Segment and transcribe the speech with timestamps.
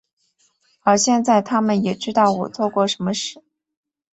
[0.81, 3.39] 而现在他们也知道我做过什么事。